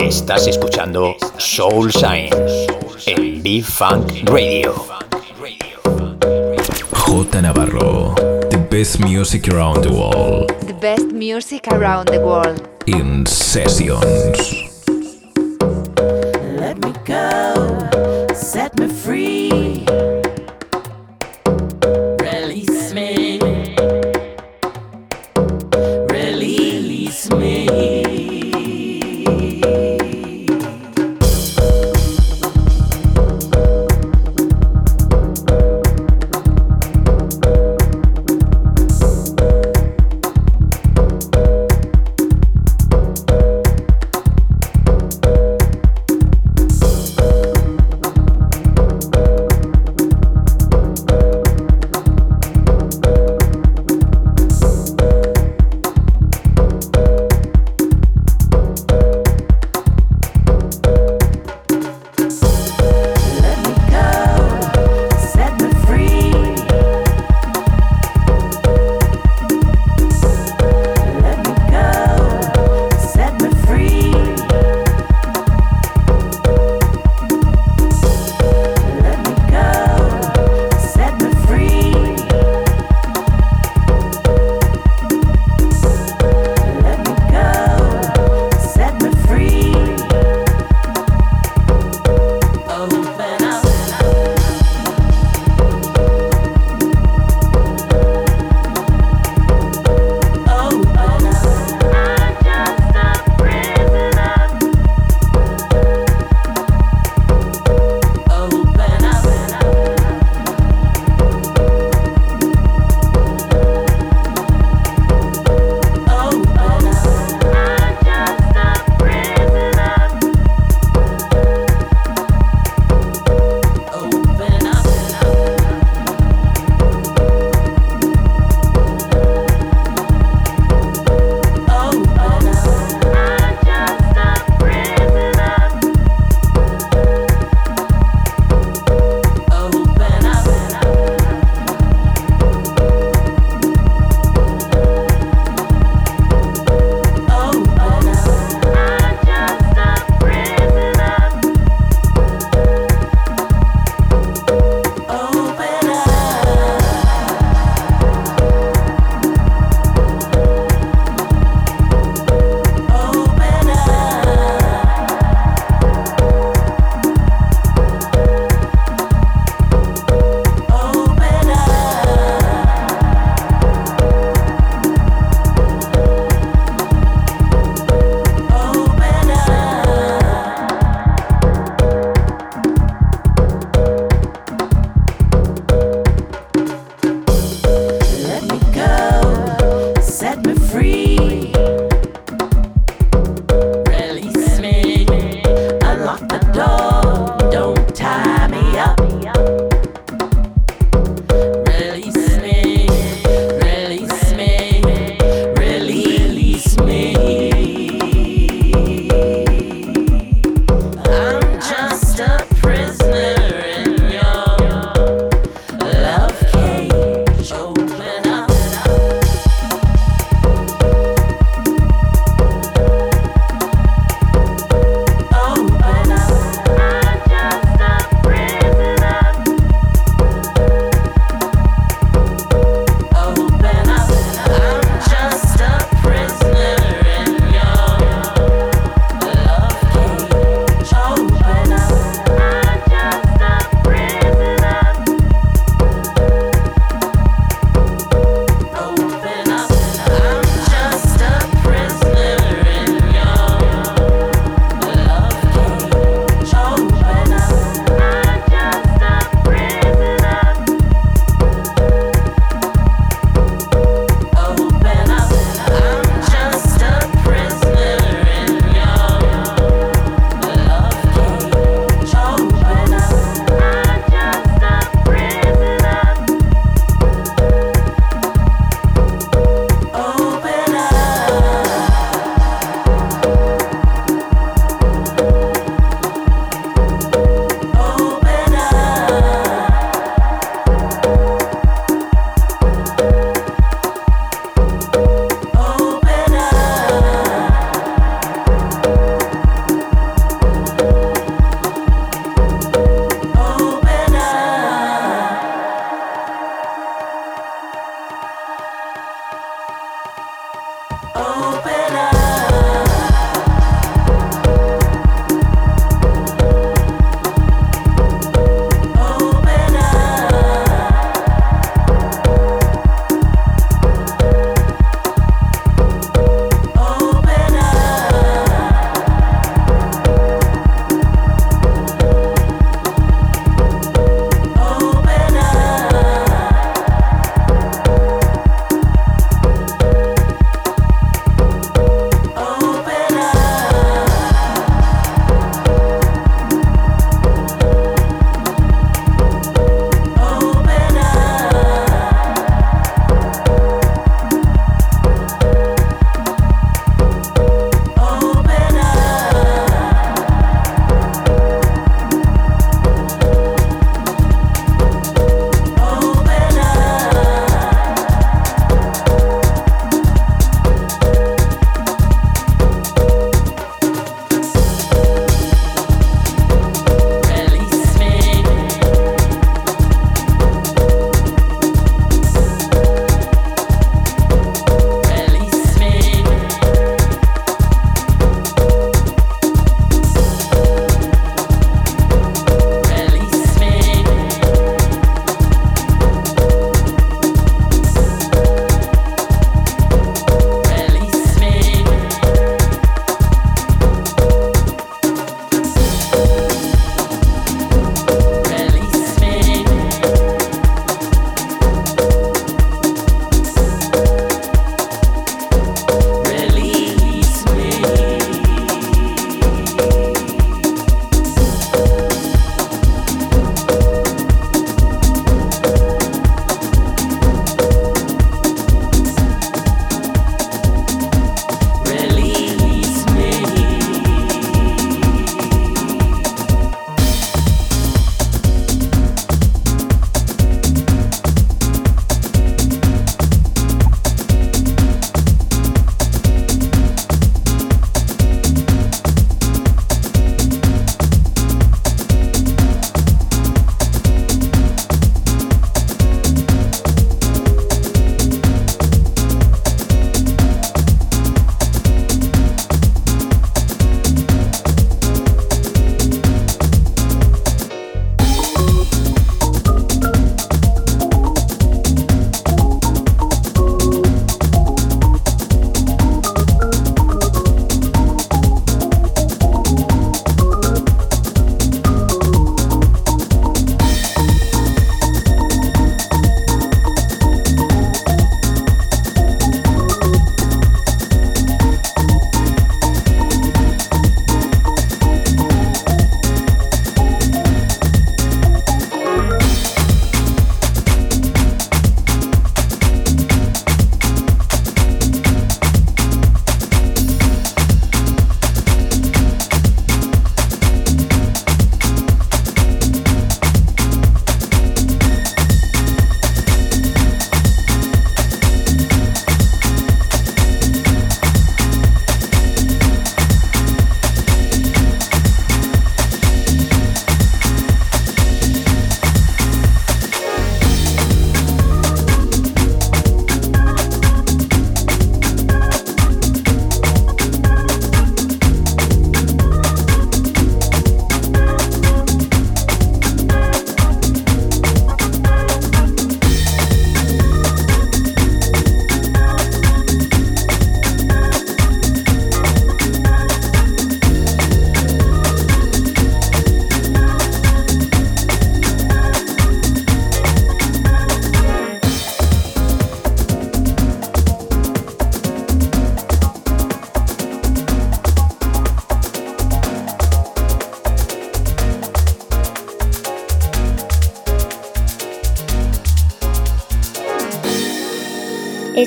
Estás 0.00 0.46
escuchando 0.46 1.14
Soul 1.36 1.92
Science 1.92 2.66
en 3.06 3.42
B-Funk 3.42 4.28
Radio. 4.30 4.74
J 6.90 7.42
Navarro, 7.42 8.14
the 8.48 8.56
best 8.70 8.98
music 9.00 9.48
around 9.52 9.82
the 9.82 9.90
world. 9.90 10.48
The 10.66 10.72
best 10.72 11.12
music 11.12 11.68
around 11.68 12.08
the 12.08 12.18
world. 12.18 12.66
In 12.86 13.26
sessions. 13.26 14.69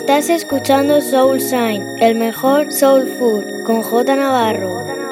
Estás 0.03 0.29
escuchando 0.29 1.00
Soul 1.00 1.39
Sign, 1.39 1.98
el 1.98 2.15
mejor 2.15 2.74
soul 2.74 3.07
food, 3.07 3.63
con 3.63 3.81
J 3.81 4.17
Navarro. 4.17 5.02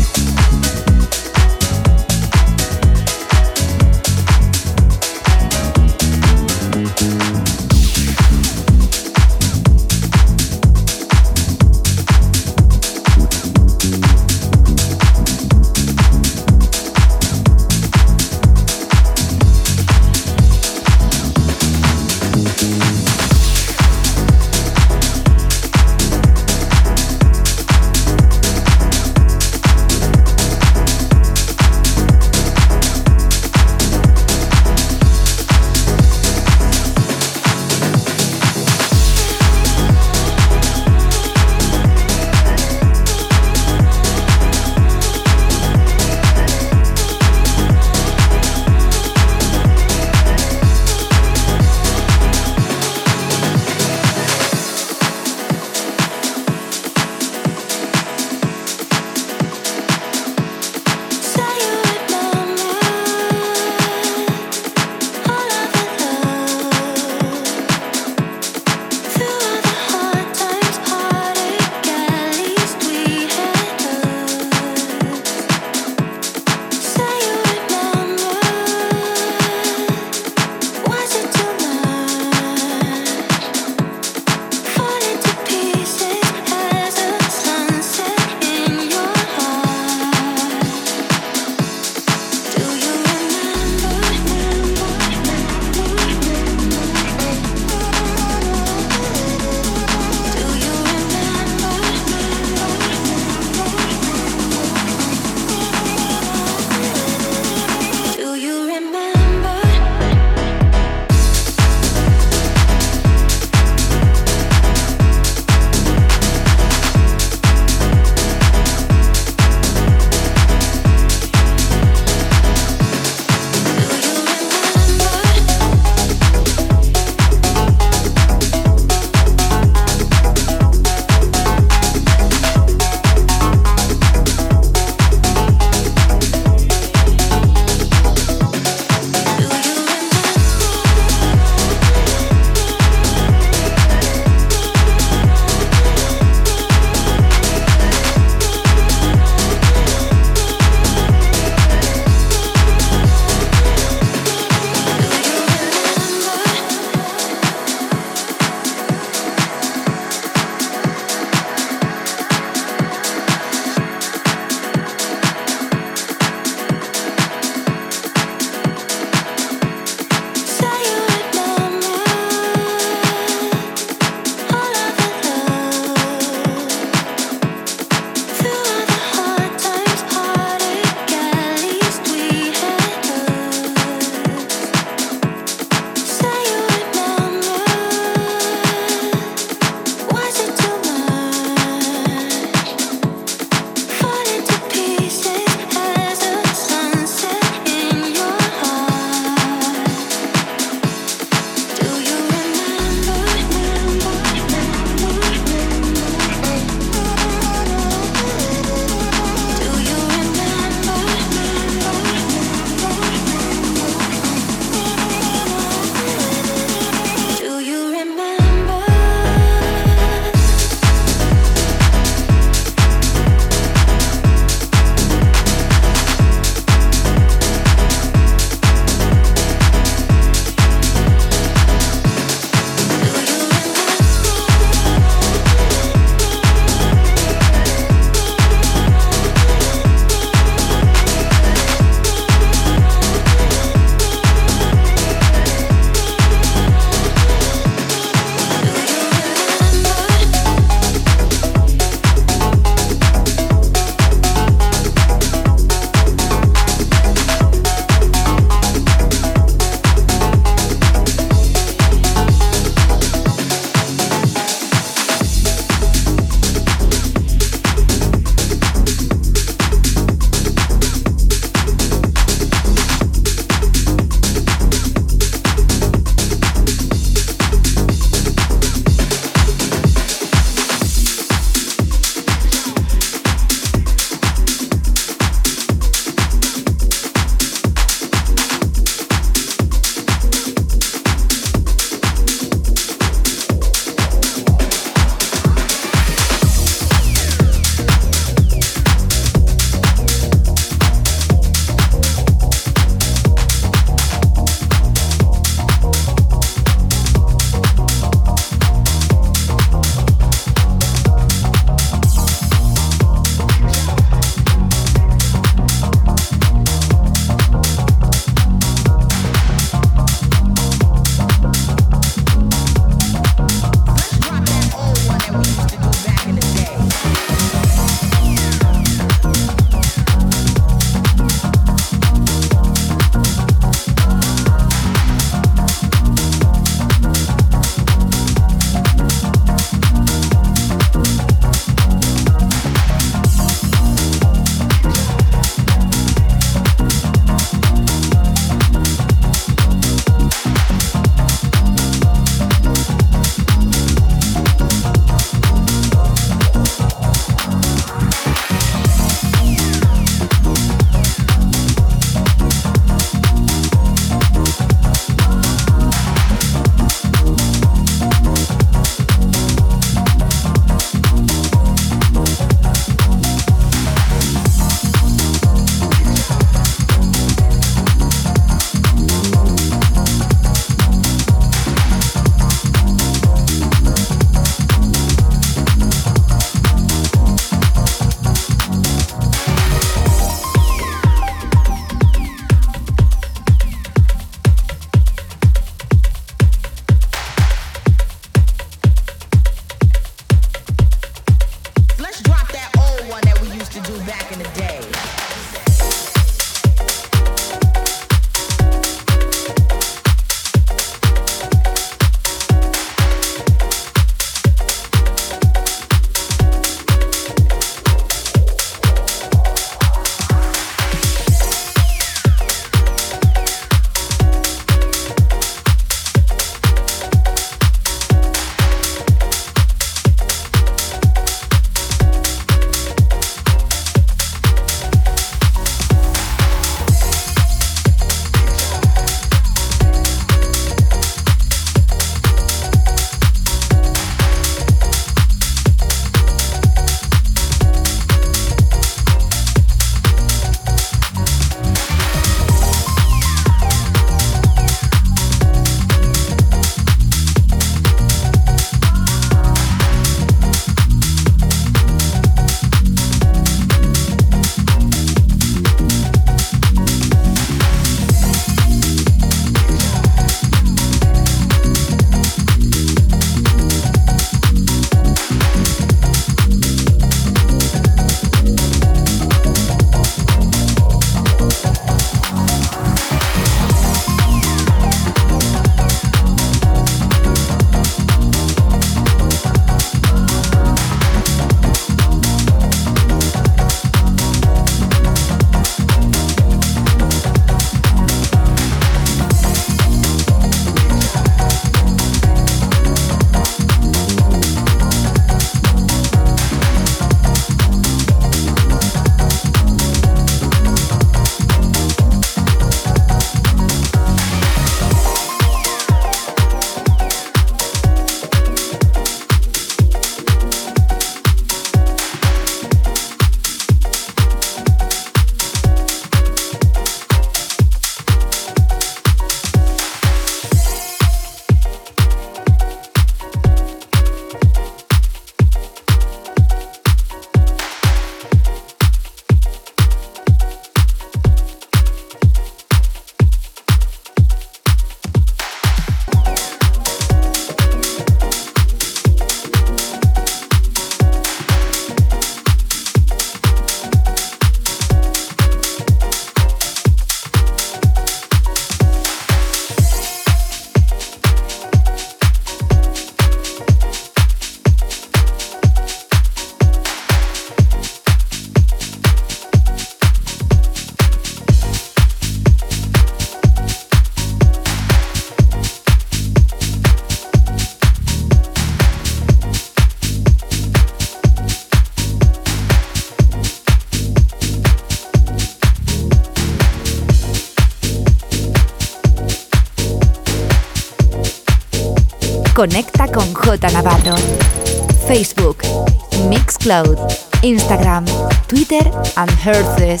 Instagram, 597.42 598.06
Twitter 598.48 598.80
and 599.18 599.30
Herces. 599.30 600.00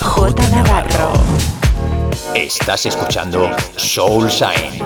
J. 0.00 0.32
Navarro. 0.50 1.12
Estás 2.36 2.86
escuchando 2.86 3.50
Soul 3.76 4.30
Sign 4.30 4.80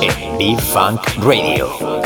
en 0.00 0.38
B-Funk 0.38 1.00
Radio. 1.22 1.99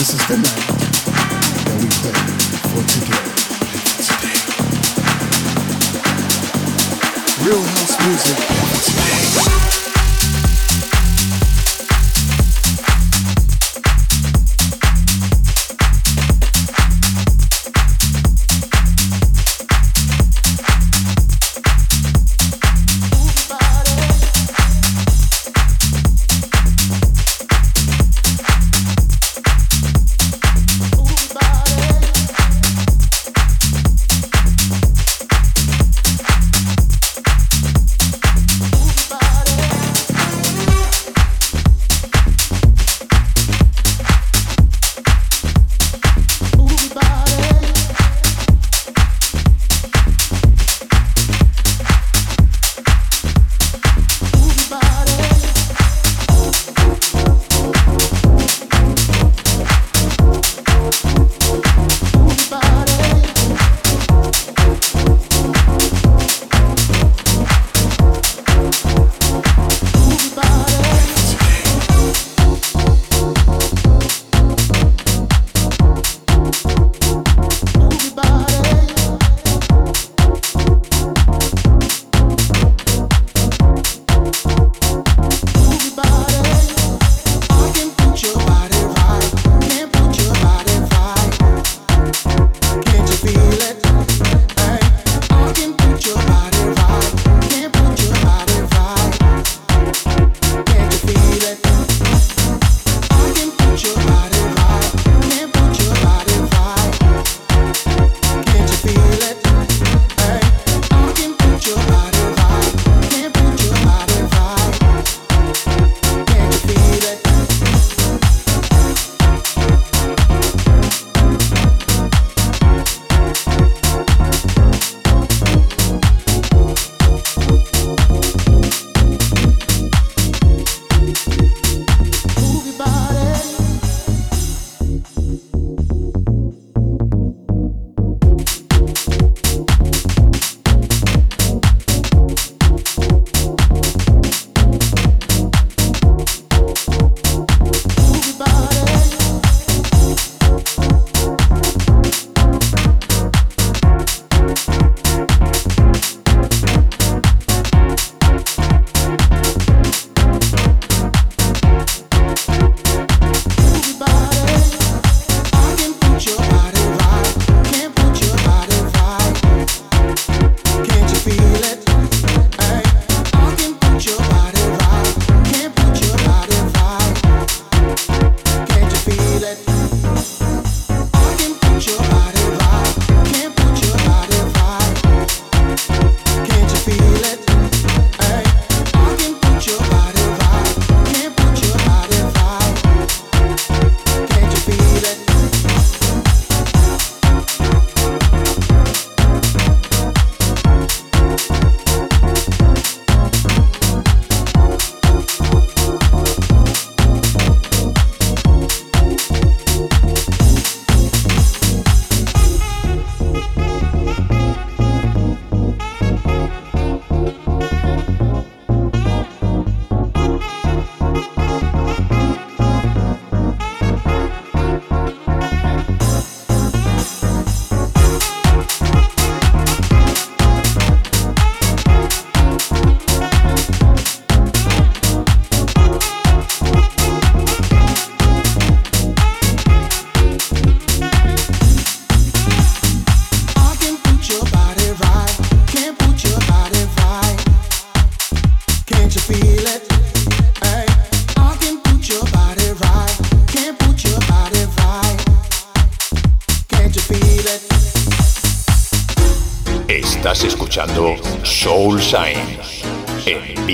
This 0.00 0.14
is 0.14 0.28
the 0.28 0.36
night 0.38 0.66
that 1.66 1.76
we 1.78 1.88
play 2.00 2.16
for 2.70 2.82
today. 2.88 3.20
Real 7.44 7.62
house 7.62 7.94
music. 8.06 8.59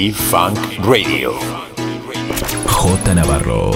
En 0.06 0.12
BE 0.12 0.18
FUNK 0.18 0.86
Radio. 0.86 1.32
J 2.68 3.14
Navarro, 3.14 3.72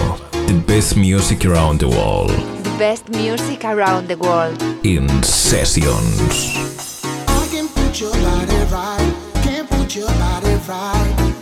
the 0.46 0.62
best 0.64 0.96
music 0.96 1.44
around 1.44 1.80
the 1.80 1.88
world 1.88 2.30
The 2.62 2.76
best 2.78 3.08
music 3.08 3.64
around 3.64 4.06
the 4.06 4.16
world. 4.16 4.62
in 4.84 5.08
sessions. 5.24 7.02
I 7.26 7.48
can 7.50 7.66
put 7.68 8.00
your 8.00 8.12
body 8.12 8.62
right. 8.70 9.12
Can't 9.42 9.68
put 9.70 9.96
your 9.96 10.06
body 10.06 10.54
right. 10.68 11.34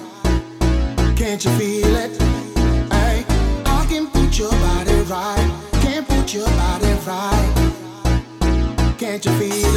Can't 1.16 1.44
you 1.44 1.50
feel 1.58 1.96
it? 1.96 2.22
Hey, 2.90 3.24
I 3.66 3.86
can 3.90 4.06
put 4.06 4.38
your 4.38 4.52
body 4.52 5.02
right. 5.02 5.50
Can't 5.82 6.08
put 6.08 6.32
your 6.32 6.48
body 6.56 6.94
right. 7.06 7.54
Can't 8.98 9.22
you 9.22 9.32
feel 9.32 9.66
it? 9.66 9.67